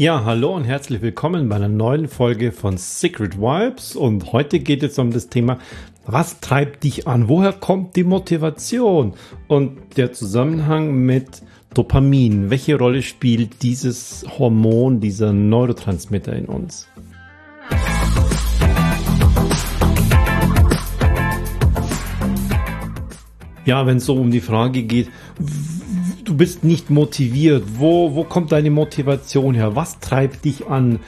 [0.00, 3.96] Ja, hallo und herzlich willkommen bei einer neuen Folge von Secret Vibes.
[3.96, 5.58] Und heute geht es um das Thema,
[6.06, 7.28] was treibt dich an?
[7.28, 9.14] Woher kommt die Motivation?
[9.48, 11.42] Und der Zusammenhang mit
[11.74, 12.48] Dopamin.
[12.48, 16.86] Welche Rolle spielt dieses Hormon, dieser Neurotransmitter in uns?
[23.64, 25.08] Ja, wenn es so um die Frage geht,
[26.28, 27.64] du bist nicht motiviert.
[27.78, 29.74] Wo, wo kommt deine Motivation her?
[29.74, 31.00] Was treibt dich an?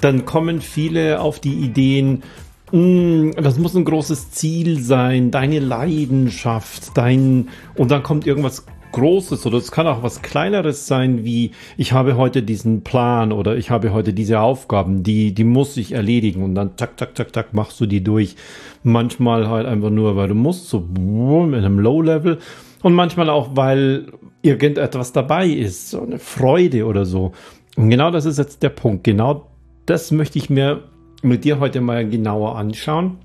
[0.00, 2.22] Dann kommen viele auf die Ideen,
[2.70, 9.44] hm, das muss ein großes Ziel sein, deine Leidenschaft, dein, und dann kommt irgendwas Großes
[9.46, 13.70] oder es kann auch was Kleineres sein, wie ich habe heute diesen Plan oder ich
[13.70, 17.54] habe heute diese Aufgaben, die, die muss ich erledigen und dann tak, tak, tak, tak,
[17.54, 18.36] machst du die durch.
[18.84, 22.38] Manchmal halt einfach nur, weil du musst, so in einem Low-Level
[22.82, 24.12] und manchmal auch, weil
[24.44, 27.32] irgendetwas dabei ist, so eine Freude oder so.
[27.76, 29.04] Und genau das ist jetzt der Punkt.
[29.04, 29.46] Genau
[29.86, 30.84] das möchte ich mir
[31.22, 33.18] mit dir heute mal genauer anschauen.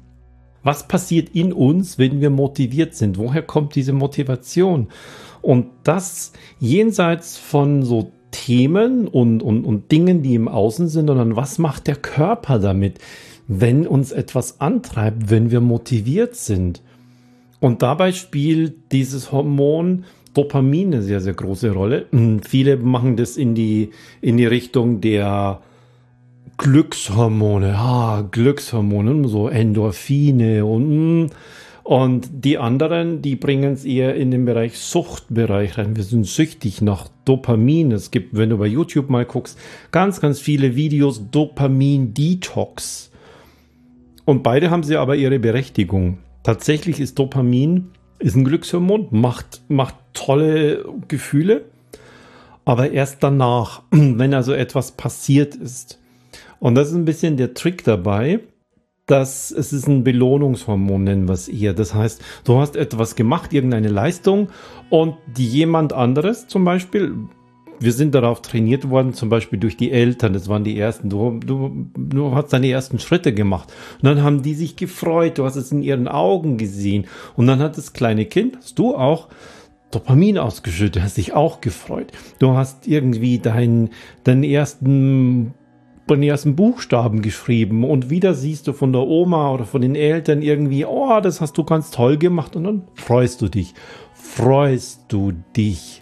[0.63, 3.17] Was passiert in uns, wenn wir motiviert sind?
[3.17, 4.87] Woher kommt diese Motivation?
[5.41, 11.35] Und das jenseits von so Themen und, und, und Dingen, die im Außen sind, sondern
[11.35, 12.99] was macht der Körper damit,
[13.47, 16.81] wenn uns etwas antreibt, wenn wir motiviert sind?
[17.59, 22.05] Und dabei spielt dieses Hormon Dopamin eine sehr, sehr große Rolle.
[22.11, 23.91] Hm, viele machen das in die,
[24.21, 25.61] in die Richtung der
[26.57, 31.29] Glückshormone, ah, Glückshormone, so Endorphine und, hm.
[31.83, 35.95] und die anderen, die bringen es eher in den Bereich Suchtbereich rein.
[35.95, 37.91] Wir sind süchtig nach Dopamin.
[37.93, 39.57] Es gibt, wenn du bei YouTube mal guckst,
[39.91, 43.11] ganz, ganz viele Videos Dopamin-Detox.
[44.25, 46.17] Und beide haben sie aber ihre Berechtigung.
[46.43, 51.65] Tatsächlich ist Dopamin ist ein Glückshormon, macht, macht tolle Gefühle,
[52.65, 55.99] aber erst danach, wenn also etwas passiert ist.
[56.59, 58.41] Und das ist ein bisschen der Trick dabei,
[59.05, 61.73] dass es ist ein Belohnungshormon, nennen wir es eher.
[61.73, 64.49] Das heißt, du hast etwas gemacht, irgendeine Leistung
[64.89, 67.15] und jemand anderes zum Beispiel
[67.79, 71.39] wir sind darauf trainiert worden, zum Beispiel durch die Eltern, das waren die ersten, du,
[71.39, 73.71] du, du hast deine ersten Schritte gemacht.
[74.01, 77.07] Und dann haben die sich gefreut, du hast es in ihren Augen gesehen.
[77.35, 79.29] Und dann hat das kleine Kind, hast du auch,
[79.91, 82.11] Dopamin ausgeschüttet, hast dich auch gefreut.
[82.37, 83.89] Du hast irgendwie deinen,
[84.23, 85.55] deinen ersten
[86.15, 90.41] den ersten Buchstaben geschrieben und wieder siehst du von der Oma oder von den Eltern
[90.41, 93.73] irgendwie, oh, das hast du ganz toll gemacht und dann freust du dich.
[94.13, 96.01] Freust du dich.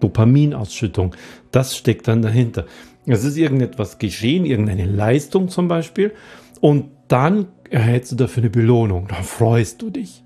[0.00, 1.14] Dopaminausschüttung.
[1.50, 2.66] Das steckt dann dahinter.
[3.06, 6.12] Es ist irgendetwas geschehen, irgendeine Leistung zum Beispiel,
[6.60, 9.08] und dann erhältst du dafür eine Belohnung.
[9.08, 10.22] Dann freust du dich.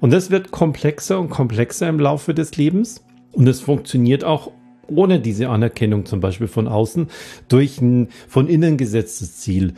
[0.00, 3.04] Und das wird komplexer und komplexer im Laufe des Lebens.
[3.32, 4.50] Und es funktioniert auch
[4.86, 7.08] ohne diese Anerkennung zum Beispiel von außen
[7.48, 9.74] durch ein von innen gesetztes Ziel.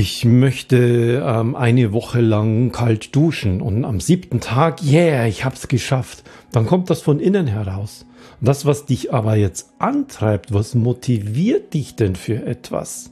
[0.00, 5.66] Ich möchte ähm, eine Woche lang kalt duschen und am siebten Tag, yeah, ich hab's
[5.66, 6.22] geschafft.
[6.52, 8.06] Dann kommt das von innen heraus.
[8.40, 13.10] Das, was dich aber jetzt antreibt, was motiviert dich denn für etwas?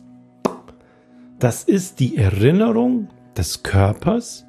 [1.41, 4.47] Das ist die Erinnerung des Körpers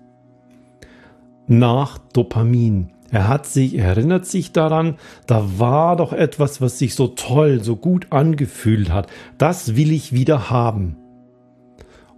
[1.47, 2.91] nach Dopamin.
[3.09, 7.63] Er hat sich, er erinnert sich daran, da war doch etwas, was sich so toll,
[7.63, 9.07] so gut angefühlt hat.
[9.39, 10.97] Das will ich wieder haben.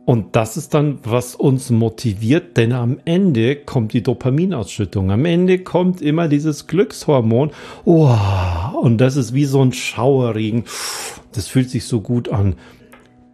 [0.10, 5.12] Und das ist dann, was uns motiviert, denn am Ende kommt die Dopaminausschüttung.
[5.12, 7.52] Am Ende kommt immer dieses Glückshormon.
[7.86, 8.18] Oh,
[8.82, 10.64] und das ist wie so ein Schauerregen.
[11.32, 12.56] Das fühlt sich so gut an.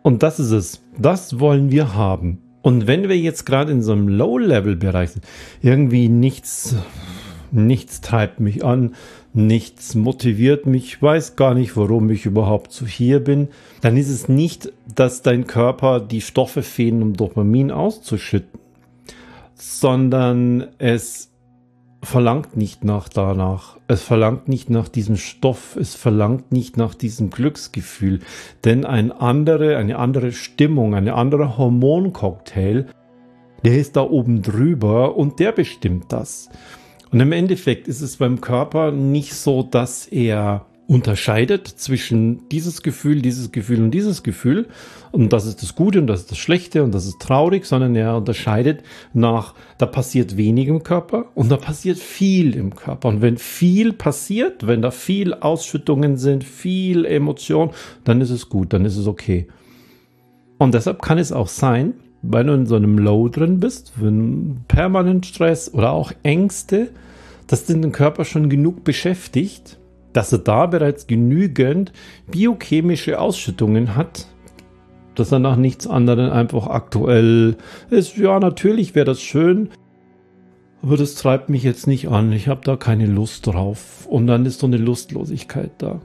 [0.03, 0.81] Und das ist es.
[0.97, 2.41] Das wollen wir haben.
[2.61, 5.23] Und wenn wir jetzt gerade in so einem Low-Level-Bereich sind,
[5.61, 6.75] irgendwie nichts,
[7.51, 8.95] nichts treibt mich an,
[9.35, 13.49] nichts motiviert mich, ich weiß gar nicht, warum ich überhaupt so hier bin,
[13.81, 18.59] dann ist es nicht, dass dein Körper die Stoffe fehlen, um Dopamin auszuschütten,
[19.55, 21.31] sondern es
[22.05, 23.77] verlangt nicht nach danach.
[23.87, 25.75] Es verlangt nicht nach diesem Stoff.
[25.75, 28.19] Es verlangt nicht nach diesem Glücksgefühl.
[28.63, 32.85] Denn ein andere, eine andere Stimmung, ein anderer Hormoncocktail,
[33.65, 36.49] der ist da oben drüber und der bestimmt das.
[37.11, 43.21] Und im Endeffekt ist es beim Körper nicht so, dass er unterscheidet zwischen dieses Gefühl,
[43.21, 44.67] dieses Gefühl und dieses Gefühl.
[45.11, 47.95] Und das ist das Gute und das ist das Schlechte und das ist traurig, sondern
[47.95, 53.09] er unterscheidet nach, da passiert wenig im Körper und da passiert viel im Körper.
[53.09, 57.71] Und wenn viel passiert, wenn da viel Ausschüttungen sind, viel Emotion,
[58.03, 59.47] dann ist es gut, dann ist es okay.
[60.57, 61.93] Und deshalb kann es auch sein,
[62.29, 66.89] wenn du in so einem Low drin bist, wenn permanent Stress oder auch Ängste,
[67.47, 69.77] dass den Körper schon genug beschäftigt
[70.15, 71.91] dass er da bereits genügend
[72.31, 74.27] biochemische Ausschüttungen hat,
[75.13, 77.57] dass er nach nichts anderem einfach aktuell
[77.89, 78.15] ist.
[78.15, 79.69] Ja, natürlich wäre das schön,
[80.81, 82.31] aber das treibt mich jetzt nicht an.
[82.31, 84.07] Ich habe da keine Lust drauf.
[84.09, 85.99] Und dann ist so eine Lustlosigkeit da.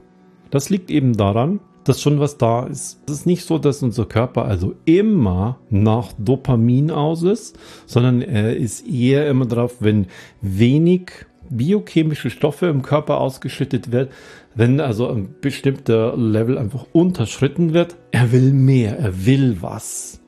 [0.49, 3.01] Das liegt eben daran, dass schon was da ist.
[3.07, 8.55] Es ist nicht so, dass unser Körper also immer nach Dopamin aus ist, sondern er
[8.55, 10.07] ist eher immer drauf, wenn
[10.41, 11.11] wenig
[11.49, 14.11] biochemische Stoffe im Körper ausgeschüttet wird,
[14.55, 20.21] wenn also ein bestimmter Level einfach unterschritten wird, er will mehr, er will was.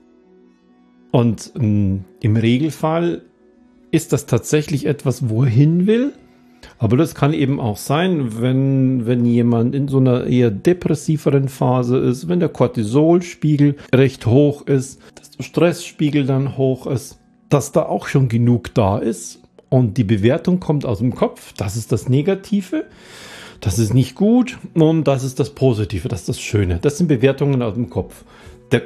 [1.11, 3.23] Und ähm, im Regelfall
[3.91, 6.13] ist das tatsächlich etwas, wo er hin will.
[6.77, 11.97] Aber das kann eben auch sein, wenn, wenn jemand in so einer eher depressiveren Phase
[11.97, 17.19] ist, wenn der Cortisolspiegel recht hoch ist, dass der Stressspiegel dann hoch ist,
[17.49, 21.75] dass da auch schon genug da ist und die Bewertung kommt aus dem Kopf, das
[21.75, 22.85] ist das Negative,
[23.59, 26.79] das ist nicht gut und das ist das Positive, das ist das Schöne.
[26.81, 28.25] Das sind Bewertungen aus dem Kopf.
[28.71, 28.81] Der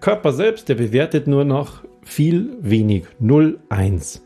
[0.00, 4.22] Körper selbst, der bewertet nur noch viel wenig, 0, 1.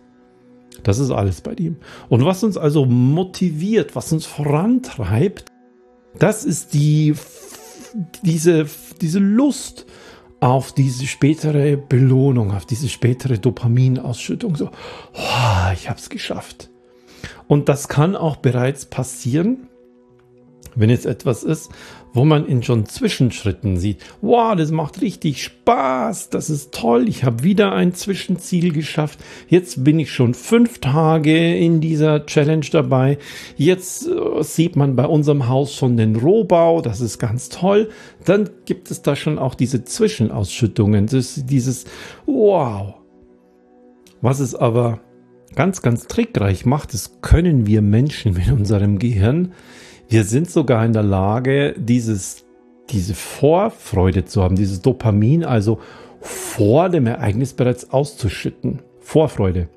[0.85, 1.77] Das ist alles bei ihm.
[2.09, 5.47] Und was uns also motiviert, was uns vorantreibt,
[6.19, 7.15] das ist die,
[8.23, 8.67] diese,
[9.01, 9.87] diese Lust
[10.41, 14.57] auf diese spätere Belohnung, auf diese spätere Dopaminausschüttung.
[14.57, 16.71] So, oh, ich habe es geschafft.
[17.49, 19.69] Und das kann auch bereits passieren,
[20.75, 21.71] wenn jetzt etwas ist,
[22.13, 27.25] wo man in schon Zwischenschritten sieht, wow, das macht richtig Spaß, das ist toll, ich
[27.25, 29.19] habe wieder ein Zwischenziel geschafft,
[29.49, 33.19] jetzt bin ich schon fünf Tage in dieser Challenge dabei,
[33.57, 37.91] jetzt äh, sieht man bei unserem Haus schon den Rohbau, das ist ganz toll,
[38.25, 41.85] dann gibt es da schon auch diese Zwischenausschüttungen, das, dieses
[42.27, 42.95] wow.
[44.21, 45.01] Was es aber
[45.55, 49.53] ganz, ganz trickreich macht, das können wir Menschen mit unserem Gehirn,
[50.09, 52.45] wir sind sogar in der Lage, dieses,
[52.91, 55.79] diese Vorfreude zu haben, dieses Dopamin also
[56.21, 58.83] vor dem Ereignis bereits auszuschütten.
[59.01, 59.69] Vorfreude.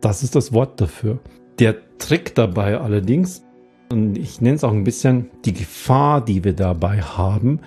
[0.00, 1.18] Das ist das Wort dafür.
[1.58, 3.42] Der Trick dabei allerdings,
[3.90, 7.60] und ich nenne es auch ein bisschen die Gefahr, die wir dabei haben,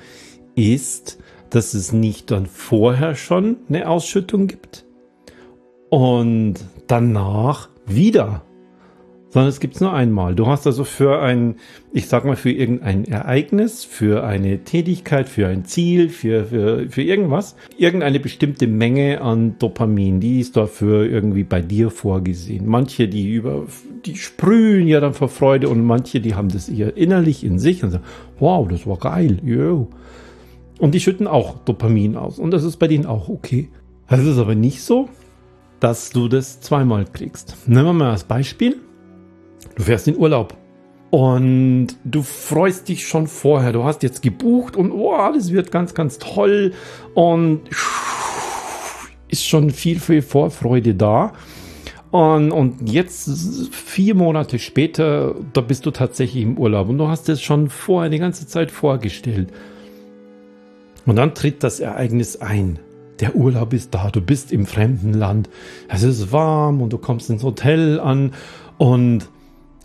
[0.55, 1.19] ist,
[1.49, 4.85] dass es nicht dann vorher schon eine Ausschüttung gibt
[5.89, 6.55] und
[6.87, 8.41] danach wieder
[9.37, 10.33] sondern es gibt es nur einmal.
[10.33, 11.57] Du hast also für ein,
[11.93, 17.03] ich sag mal, für irgendein Ereignis, für eine Tätigkeit, für ein Ziel, für, für, für
[17.03, 22.65] irgendwas, irgendeine bestimmte Menge an Dopamin, die ist dafür irgendwie bei dir vorgesehen.
[22.65, 23.67] Manche, die über,
[24.07, 27.83] die sprühen ja dann vor Freude und manche, die haben das eher innerlich in sich
[27.83, 28.05] und sagen,
[28.39, 29.87] wow, das war geil, yo.
[30.79, 33.69] Und die schütten auch Dopamin aus und das ist bei denen auch okay.
[34.09, 35.09] Das ist aber nicht so,
[35.79, 37.55] dass du das zweimal kriegst.
[37.67, 38.77] Nehmen wir mal als Beispiel.
[39.75, 40.55] Du fährst in Urlaub
[41.09, 43.71] und du freust dich schon vorher.
[43.71, 46.73] Du hast jetzt gebucht und oh, das wird ganz, ganz toll
[47.13, 47.61] und
[49.29, 51.33] ist schon viel, viel Vorfreude da.
[52.11, 53.29] Und, und jetzt,
[53.71, 58.09] vier Monate später, da bist du tatsächlich im Urlaub und du hast es schon vorher
[58.09, 59.51] die ganze Zeit vorgestellt.
[61.05, 62.79] Und dann tritt das Ereignis ein.
[63.19, 65.49] Der Urlaub ist da, du bist im fremden Land.
[65.89, 68.33] Es ist warm und du kommst ins Hotel an
[68.77, 69.27] und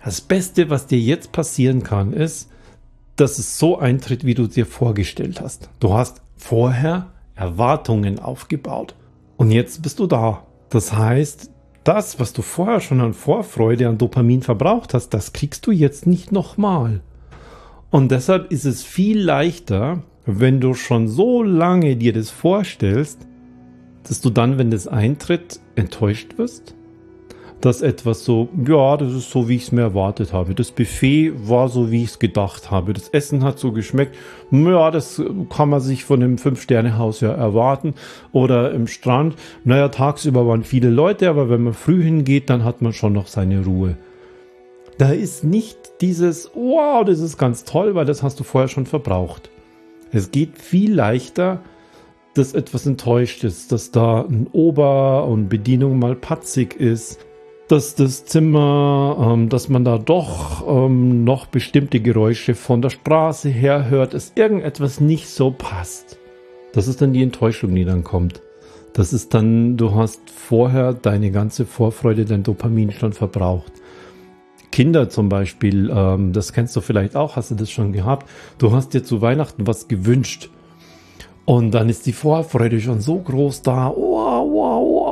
[0.05, 2.51] das Beste, was dir jetzt passieren kann, ist,
[3.17, 5.71] dass es so eintritt, wie du dir vorgestellt hast.
[5.81, 8.95] Du hast vorher Erwartungen aufgebaut
[9.37, 10.47] und jetzt bist du da.
[10.71, 11.51] Das heißt,
[11.85, 16.07] das, was du vorher schon an Vorfreude, an Dopamin verbraucht hast, das kriegst du jetzt
[16.07, 17.01] nicht nochmal.
[17.91, 23.27] Und deshalb ist es viel leichter, wenn du schon so lange dir das vorstellst,
[24.05, 26.75] dass du dann, wenn das eintritt, enttäuscht wirst
[27.63, 30.53] dass etwas so, ja, das ist so, wie ich es mir erwartet habe.
[30.53, 32.93] Das Buffet war so, wie ich es gedacht habe.
[32.93, 34.17] Das Essen hat so geschmeckt.
[34.51, 37.95] Ja, das kann man sich von einem Fünf-Sterne-Haus ja erwarten.
[38.33, 39.37] Oder im Strand.
[39.63, 43.29] Naja, tagsüber waren viele Leute, aber wenn man früh hingeht, dann hat man schon noch
[43.29, 43.97] seine Ruhe.
[44.99, 48.87] Da ist nicht dieses, wow, das ist ganz toll, weil das hast du vorher schon
[48.87, 49.51] verbraucht.
[50.11, 51.61] Es geht viel leichter,
[52.35, 57.21] dass etwas enttäuscht ist, dass da ein Ober und Bedienung mal patzig ist,
[57.69, 63.49] dass das Zimmer, ähm, dass man da doch ähm, noch bestimmte Geräusche von der Straße
[63.49, 66.19] her hört, dass irgendetwas nicht so passt.
[66.73, 68.43] Das ist dann die Enttäuschung, die dann kommt.
[68.93, 73.73] Das ist dann, du hast vorher deine ganze Vorfreude, dein Dopamin schon verbraucht.
[74.71, 78.29] Kinder zum Beispiel, ähm, das kennst du vielleicht auch, hast du das schon gehabt.
[78.59, 80.51] Du hast dir zu Weihnachten was gewünscht.
[81.45, 83.89] Und dann ist die Vorfreude schon so groß da.
[83.89, 85.12] Wow, wow, wow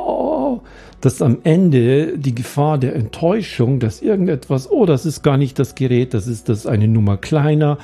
[0.51, 0.61] genau,
[1.01, 5.75] dass am Ende die Gefahr der Enttäuschung, dass irgendetwas, oh, das ist gar nicht das
[5.75, 7.77] Gerät, das ist das eine Nummer kleiner,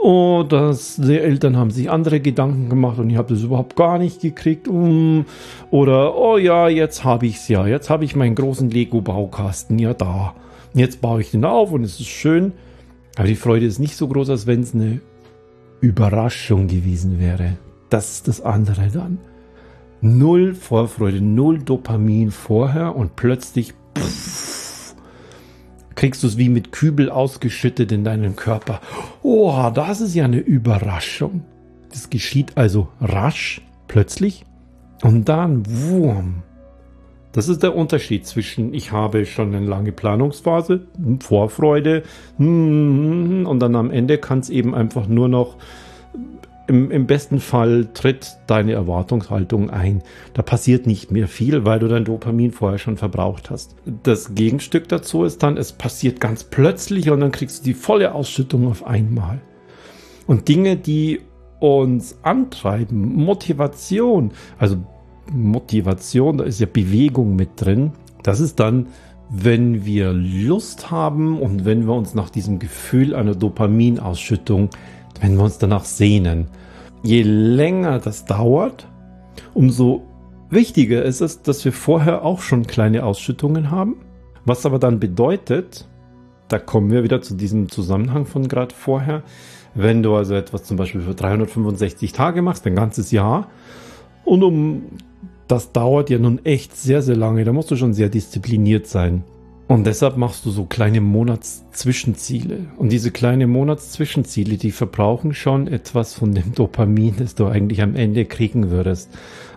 [0.00, 3.98] oh, das, die Eltern haben sich andere Gedanken gemacht und ich habe das überhaupt gar
[3.98, 5.26] nicht gekriegt, um,
[5.70, 9.94] oder, oh ja, jetzt habe ich es ja, jetzt habe ich meinen großen Lego-Baukasten ja
[9.94, 10.34] da.
[10.74, 12.52] Jetzt baue ich den auf und es ist schön,
[13.16, 15.00] aber die Freude ist nicht so groß, als wenn es eine
[15.80, 17.58] Überraschung gewesen wäre.
[17.90, 19.18] Das ist das andere dann.
[20.04, 24.96] Null Vorfreude, null Dopamin vorher und plötzlich pff,
[25.94, 28.80] kriegst du es wie mit Kübel ausgeschüttet in deinen Körper.
[29.22, 31.44] Oh, das ist ja eine Überraschung.
[31.92, 34.44] Das geschieht also rasch, plötzlich
[35.04, 36.42] und dann Wurm.
[37.30, 40.80] Das ist der Unterschied zwischen, ich habe schon eine lange Planungsphase,
[41.20, 42.02] Vorfreude,
[42.38, 45.58] hm, und dann am Ende kann es eben einfach nur noch,
[46.66, 50.02] im, im, besten Fall tritt deine Erwartungshaltung ein.
[50.34, 53.74] Da passiert nicht mehr viel, weil du dein Dopamin vorher schon verbraucht hast.
[54.02, 58.14] Das Gegenstück dazu ist dann, es passiert ganz plötzlich und dann kriegst du die volle
[58.14, 59.40] Ausschüttung auf einmal.
[60.26, 61.20] Und Dinge, die
[61.58, 64.76] uns antreiben, Motivation, also
[65.30, 67.92] Motivation, da ist ja Bewegung mit drin.
[68.22, 68.88] Das ist dann,
[69.30, 74.70] wenn wir Lust haben und wenn wir uns nach diesem Gefühl einer Dopaminausschüttung,
[75.20, 76.48] wenn wir uns danach sehnen.
[77.02, 78.86] Je länger das dauert,
[79.54, 80.02] umso
[80.50, 83.96] wichtiger ist es, dass wir vorher auch schon kleine Ausschüttungen haben.
[84.44, 85.88] Was aber dann bedeutet,
[86.48, 89.22] da kommen wir wieder zu diesem Zusammenhang von gerade vorher,
[89.74, 93.48] wenn du also etwas zum Beispiel für 365 Tage machst, ein ganzes Jahr,
[94.24, 94.82] und um
[95.48, 97.44] das dauert ja nun echt sehr, sehr lange.
[97.44, 99.24] Da musst du schon sehr diszipliniert sein.
[99.72, 102.66] Und deshalb machst du so kleine Monatszwischenziele.
[102.76, 107.96] Und diese kleinen Monatszwischenziele, die verbrauchen schon etwas von dem Dopamin, das du eigentlich am
[107.96, 109.08] Ende kriegen würdest.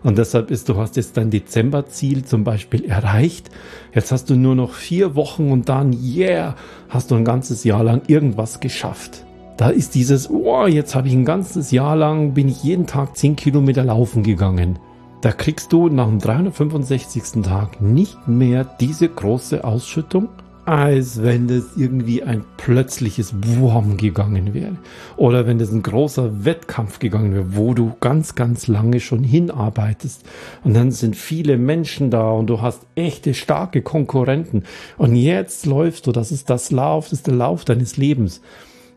[0.03, 3.49] Und deshalb ist, du hast jetzt dein Dezemberziel zum Beispiel erreicht.
[3.93, 6.55] Jetzt hast du nur noch vier Wochen und dann, yeah,
[6.87, 9.25] hast du ein ganzes Jahr lang irgendwas geschafft.
[9.57, 13.17] Da ist dieses, oh, jetzt habe ich ein ganzes Jahr lang, bin ich jeden Tag
[13.17, 14.79] zehn Kilometer laufen gegangen.
[15.25, 17.41] Da kriegst du nach dem 365.
[17.41, 20.29] Tag nicht mehr diese große Ausschüttung,
[20.65, 24.77] als wenn das irgendwie ein plötzliches Wurm gegangen wäre.
[25.17, 30.23] Oder wenn das ein großer Wettkampf gegangen wäre, wo du ganz, ganz lange schon hinarbeitest.
[30.63, 34.61] Und dann sind viele Menschen da und du hast echte, starke Konkurrenten.
[34.99, 38.41] Und jetzt läufst du, das ist das Lauf, das ist der Lauf deines Lebens.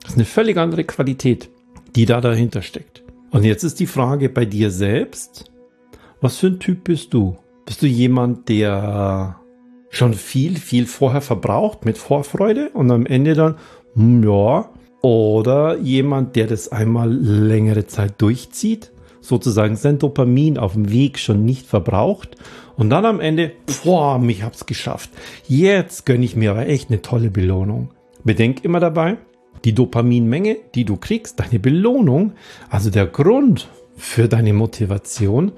[0.03, 1.49] Das ist eine völlig andere Qualität,
[1.97, 3.03] die da dahinter steckt.
[3.31, 5.51] Und jetzt ist die Frage bei dir selbst,
[6.21, 7.37] was für ein Typ bist du?
[7.67, 9.37] Bist du jemand, der
[9.91, 13.57] schon viel, viel vorher verbraucht mit Vorfreude und am Ende dann,
[13.95, 14.71] hm, ja,
[15.01, 21.45] oder jemand, der das einmal längere Zeit durchzieht, sozusagen sein Dopamin auf dem Weg schon
[21.45, 22.37] nicht verbraucht
[22.77, 23.53] und dann am Ende,
[23.85, 25.11] boah, mich hab's geschafft.
[25.47, 27.91] Jetzt gönne ich mir aber echt eine tolle Belohnung.
[28.25, 29.19] Bedenk immer dabei,
[29.65, 32.33] die Dopaminmenge, die du kriegst, deine Belohnung,
[32.71, 35.53] also der Grund für deine Motivation,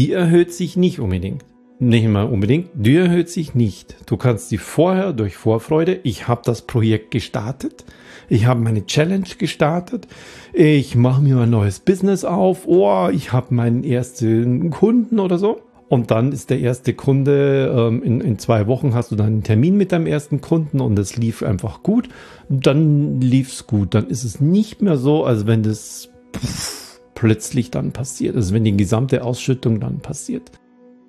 [0.00, 1.44] die erhöht sich nicht unbedingt.
[1.78, 3.96] Nicht mal unbedingt, die erhöht sich nicht.
[4.06, 7.84] Du kannst sie vorher durch Vorfreude, ich habe das Projekt gestartet,
[8.30, 10.08] ich habe meine Challenge gestartet,
[10.54, 15.60] ich mache mir ein neues Business auf, oh, ich habe meinen ersten Kunden oder so.
[15.90, 19.42] Und dann ist der erste Kunde, ähm, in, in zwei Wochen hast du dann einen
[19.42, 22.08] Termin mit deinem ersten Kunden und es lief einfach gut.
[22.48, 23.94] Dann lief es gut.
[23.94, 26.89] Dann ist es nicht mehr so, als wenn das pff,
[27.20, 30.52] plötzlich dann passiert, also wenn die gesamte Ausschüttung dann passiert.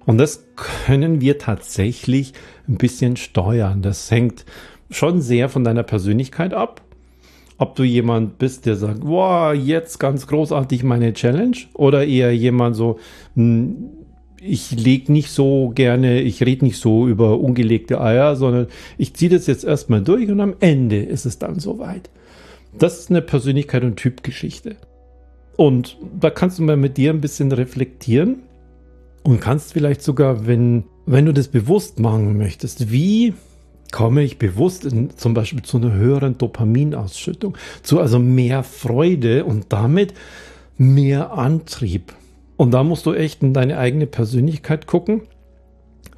[0.06, 2.34] Und das können wir tatsächlich
[2.68, 3.82] ein bisschen steuern.
[3.82, 4.44] Das hängt
[4.89, 6.82] schon sehr von deiner Persönlichkeit ab.
[7.58, 12.75] Ob du jemand bist, der sagt, wow, jetzt ganz großartig meine Challenge, oder eher jemand
[12.75, 13.00] so,
[13.36, 13.91] hm,
[14.41, 19.32] ich lege nicht so gerne, ich rede nicht so über ungelegte Eier, sondern ich ziehe
[19.32, 22.10] das jetzt erstmal durch und am Ende ist es dann soweit.
[22.77, 24.75] Das ist eine Persönlichkeit und Typgeschichte.
[25.62, 28.41] Und da kannst du mal mit dir ein bisschen reflektieren
[29.22, 33.36] und kannst vielleicht sogar, wenn, wenn du das bewusst machen möchtest, wie
[33.91, 39.72] komme ich bewusst in, zum Beispiel zu einer höheren Dopaminausschüttung, zu also mehr Freude und
[39.72, 40.15] damit
[40.80, 42.12] mehr Antrieb.
[42.58, 45.22] Und da musst du echt in deine eigene Persönlichkeit gucken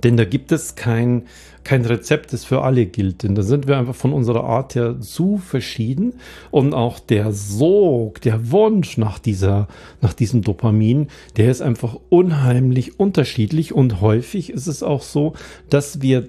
[0.04, 1.24] denn da gibt es kein,
[1.64, 3.24] kein Rezept, das für alle gilt.
[3.24, 6.16] Denn da sind wir einfach von unserer Art her zu verschieden.
[6.52, 9.68] Und auch der Sog, der Wunsch nach dieser,
[10.02, 11.08] nach diesem Dopamin,
[11.38, 13.74] der ist einfach unheimlich unterschiedlich.
[13.74, 15.34] Und häufig ist es auch so,
[15.70, 16.28] dass wir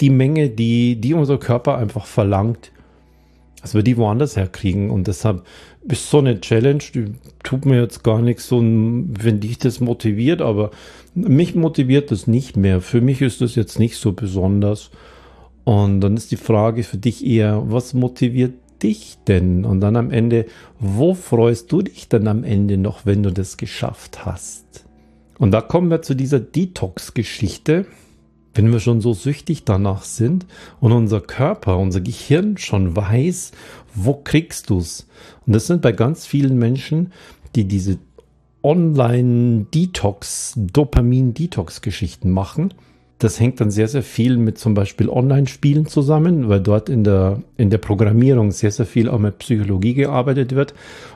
[0.00, 2.72] die Menge, die, die unser Körper einfach verlangt,
[3.64, 4.90] als wir die woanders herkriegen.
[4.90, 5.42] Und deshalb
[5.88, 10.42] ist so eine Challenge, die tut mir jetzt gar nichts so, wenn dich das motiviert,
[10.42, 10.70] aber
[11.14, 12.82] mich motiviert das nicht mehr.
[12.82, 14.90] Für mich ist das jetzt nicht so besonders.
[15.64, 18.52] Und dann ist die Frage für dich eher, was motiviert
[18.82, 19.64] dich denn?
[19.64, 20.44] Und dann am Ende,
[20.78, 24.84] wo freust du dich dann am Ende noch, wenn du das geschafft hast?
[25.38, 27.86] Und da kommen wir zu dieser Detox-Geschichte.
[28.54, 30.46] Wenn wir schon so süchtig danach sind
[30.80, 33.50] und unser Körper, unser Gehirn schon weiß,
[33.94, 35.08] wo kriegst du's?
[35.46, 37.12] Und das sind bei ganz vielen Menschen,
[37.56, 37.98] die diese
[38.62, 42.72] Online-Detox, Dopamin-Detox-Geschichten machen,
[43.18, 47.40] das hängt dann sehr, sehr viel mit zum Beispiel Online-Spielen zusammen, weil dort in der,
[47.56, 50.74] in der Programmierung sehr, sehr viel auch mit Psychologie gearbeitet wird,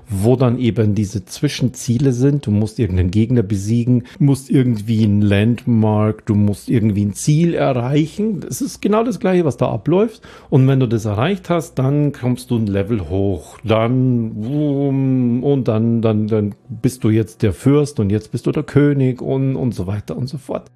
[0.09, 2.47] wo dann eben diese Zwischenziele sind.
[2.47, 8.41] Du musst irgendeinen Gegner besiegen, musst irgendwie ein Landmark, du musst irgendwie ein Ziel erreichen.
[8.41, 10.23] Das ist genau das Gleiche, was da abläuft.
[10.51, 13.59] Und wenn du das erreicht hast, dann kommst du ein Level hoch.
[13.65, 18.63] Dann, und dann, dann, dann bist du jetzt der Fürst und jetzt bist du der
[18.63, 20.71] König und, und so weiter und so fort.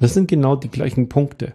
[0.00, 1.54] Das sind genau die gleichen Punkte,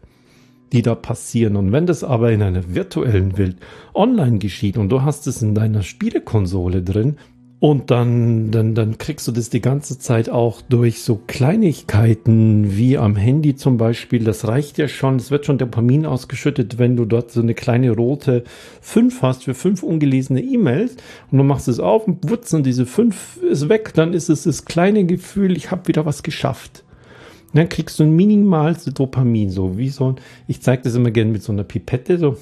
[0.72, 1.56] die da passieren.
[1.56, 3.58] Und wenn das aber in einer virtuellen Welt
[3.94, 7.18] online geschieht und du hast es in deiner Spielekonsole drin,
[7.60, 12.98] und dann, dann, dann kriegst du das die ganze Zeit auch durch so Kleinigkeiten wie
[12.98, 14.24] am Handy zum Beispiel.
[14.24, 15.18] Das reicht ja schon.
[15.18, 18.46] Es wird schon Dopamin ausgeschüttet, wenn du dort so eine kleine rote
[18.80, 20.96] 5 hast für fünf ungelesene E-Mails
[21.32, 23.92] und du machst es auf und wutz und diese 5 ist weg.
[23.94, 26.86] Dann ist es das kleine Gefühl, ich habe wieder was geschafft.
[27.54, 30.16] Dann kriegst du ein minimales Dopamin, so wie so ein,
[30.48, 32.38] ich zeige das immer gerne mit so einer Pipette, so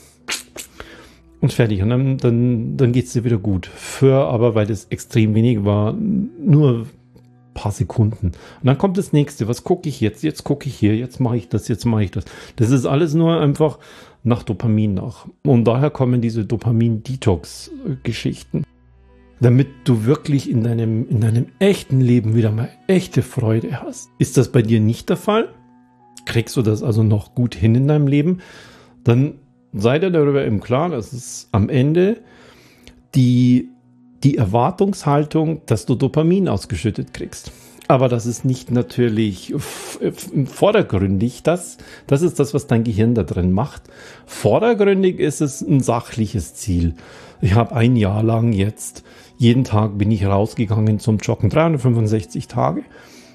[1.40, 1.82] und fertig.
[1.82, 3.68] Und dann, dann, dann geht's dir wieder gut.
[3.68, 6.88] Für aber, weil das extrem wenig war, nur
[7.54, 8.28] paar Sekunden.
[8.28, 9.48] Und dann kommt das nächste.
[9.48, 10.24] Was gucke ich jetzt?
[10.24, 10.96] Jetzt gucke ich hier.
[10.96, 11.68] Jetzt mache ich das.
[11.68, 12.26] Jetzt mache ich das.
[12.56, 13.80] Das ist alles nur einfach
[14.24, 15.28] nach Dopamin nach.
[15.44, 18.64] Und daher kommen diese Dopamin-Detox-Geschichten
[19.40, 24.10] damit du wirklich in deinem, in deinem echten Leben wieder mal echte Freude hast.
[24.18, 25.50] Ist das bei dir nicht der Fall?
[26.26, 28.40] Kriegst du das also noch gut hin in deinem Leben?
[29.04, 29.36] Dann
[29.74, 32.18] sei dir darüber im Klaren, dass es am Ende
[33.16, 33.70] die,
[34.24, 37.52] die Erwartungshaltung, dass du Dopamin ausgeschüttet kriegst.
[37.88, 41.44] Aber das ist nicht natürlich vordergründig.
[41.44, 43.84] Das, das ist das, was dein Gehirn da drin macht.
[44.26, 46.96] Vordergründig ist es ein sachliches Ziel.
[47.40, 49.04] Ich habe ein Jahr lang jetzt
[49.38, 52.84] jeden Tag bin ich rausgegangen zum Joggen, 365 Tage.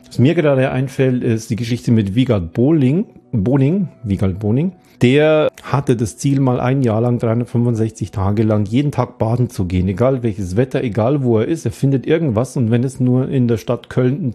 [0.06, 4.72] Was mir gerade einfällt, ist die Geschichte mit Wiegald Bohling, Bohling, Wiegald Bohling.
[5.00, 9.64] Der hatte das Ziel, mal ein Jahr lang, 365 Tage lang, jeden Tag baden zu
[9.64, 9.88] gehen.
[9.88, 12.56] Egal welches Wetter, egal wo er ist, er findet irgendwas.
[12.56, 14.34] Und wenn es nur in der Stadt Köln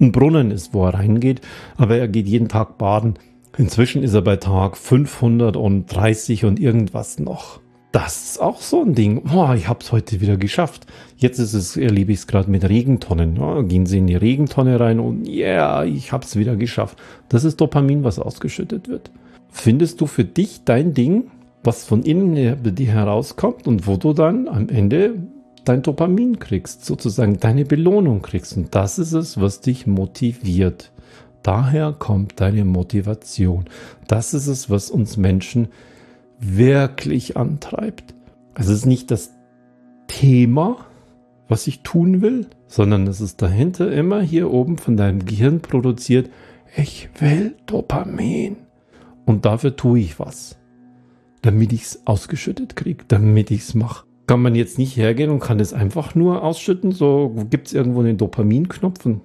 [0.00, 1.40] ein Brunnen ist, wo er reingeht,
[1.76, 3.14] aber er geht jeden Tag baden.
[3.56, 7.60] Inzwischen ist er bei Tag 530 und irgendwas noch
[7.94, 9.22] das ist auch so ein Ding.
[9.22, 10.84] Boah, ich habe es heute wieder geschafft.
[11.16, 13.36] Jetzt ist es, erlebe ich es gerade mit Regentonnen.
[13.36, 16.98] Ja, gehen Sie in die Regentonne rein und ja, yeah, ich habe es wieder geschafft.
[17.28, 19.12] Das ist Dopamin, was ausgeschüttet wird.
[19.48, 21.30] Findest du für dich dein Ding,
[21.62, 25.14] was von innen bei dir herauskommt und wo du dann am Ende
[25.64, 28.56] dein Dopamin kriegst, sozusagen deine Belohnung kriegst.
[28.56, 30.90] Und das ist es, was dich motiviert.
[31.44, 33.66] Daher kommt deine Motivation.
[34.08, 35.68] Das ist es, was uns Menschen
[36.40, 38.14] wirklich antreibt.
[38.54, 39.34] Also es ist nicht das
[40.06, 40.76] Thema,
[41.48, 46.30] was ich tun will, sondern es ist dahinter immer hier oben von deinem Gehirn produziert,
[46.76, 48.56] ich will Dopamin.
[49.26, 50.58] Und dafür tue ich was,
[51.42, 54.06] damit ich es ausgeschüttet kriege, damit ich es mache.
[54.26, 58.00] Kann man jetzt nicht hergehen und kann es einfach nur ausschütten, so gibt es irgendwo
[58.00, 59.20] einen Dopaminknopf und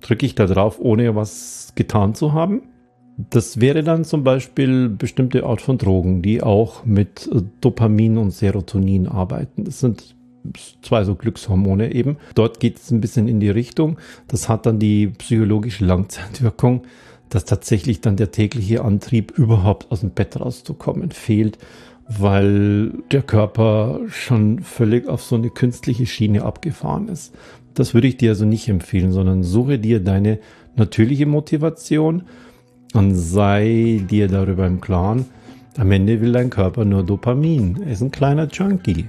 [0.00, 2.62] drücke ich da drauf, ohne was getan zu haben.
[3.18, 8.30] Das wäre dann zum Beispiel bestimmte Art von Drogen, die auch mit äh, Dopamin und
[8.30, 9.64] Serotonin arbeiten.
[9.64, 10.14] Das sind
[10.82, 12.16] zwei so Glückshormone eben.
[12.36, 13.98] Dort geht es ein bisschen in die Richtung.
[14.28, 16.82] Das hat dann die psychologische Langzeitwirkung,
[17.28, 21.58] dass tatsächlich dann der tägliche Antrieb überhaupt aus dem Bett rauszukommen fehlt,
[22.08, 27.34] weil der Körper schon völlig auf so eine künstliche Schiene abgefahren ist.
[27.74, 30.38] Das würde ich dir also nicht empfehlen, sondern suche dir deine
[30.76, 32.22] natürliche Motivation
[32.94, 35.26] und sei dir darüber im Klaren,
[35.76, 37.82] am Ende will dein Körper nur Dopamin.
[37.84, 39.08] Er ist ein kleiner Junkie.